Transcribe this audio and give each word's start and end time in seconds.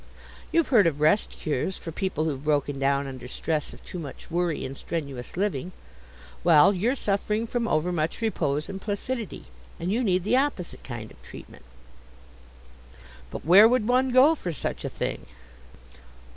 "You've 0.51 0.69
heard 0.69 0.87
of 0.87 0.99
Rest 0.99 1.29
cures 1.29 1.77
for 1.77 1.91
people 1.91 2.23
who've 2.25 2.43
broken 2.43 2.79
down 2.79 3.05
under 3.05 3.27
stress 3.27 3.71
of 3.71 3.83
too 3.85 3.99
much 3.99 4.31
worry 4.31 4.65
and 4.65 4.75
strenuous 4.75 5.37
living; 5.37 5.73
well, 6.43 6.73
you're 6.73 6.95
suffering 6.95 7.45
from 7.45 7.67
overmuch 7.67 8.19
repose 8.19 8.67
and 8.67 8.81
placidity, 8.81 9.45
and 9.79 9.91
you 9.91 10.03
need 10.03 10.23
the 10.23 10.37
opposite 10.37 10.83
kind 10.83 11.11
of 11.11 11.21
treatment." 11.21 11.65
"But 13.29 13.45
where 13.45 13.67
would 13.67 13.87
one 13.87 14.09
go 14.09 14.33
for 14.33 14.51
such 14.51 14.83
a 14.83 14.89
thing?" 14.89 15.27